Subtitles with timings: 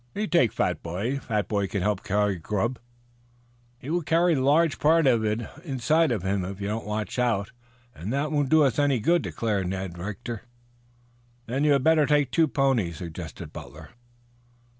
[0.15, 1.19] "Me take fat boy.
[1.19, 2.79] Fat boy help carry grub."
[3.77, 7.19] "He will carry the large part of it inside of him if you don't watch
[7.19, 7.51] out,
[7.93, 10.41] and that won't do us any good," declared Ned Rector.
[11.45, 13.91] "Then you had better take two ponies," suggested Butler.